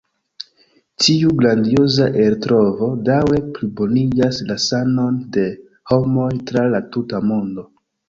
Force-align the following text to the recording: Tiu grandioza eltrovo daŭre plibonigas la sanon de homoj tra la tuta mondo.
Tiu 1.03 1.33
grandioza 1.41 2.07
eltrovo 2.23 2.89
daŭre 3.11 3.43
plibonigas 3.59 4.43
la 4.51 4.61
sanon 4.67 5.23
de 5.39 5.47
homoj 5.95 6.31
tra 6.51 6.69
la 6.77 6.87
tuta 6.95 7.27
mondo. 7.33 7.73